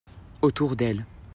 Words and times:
Autour 0.41 0.75
d'elle. 0.75 1.05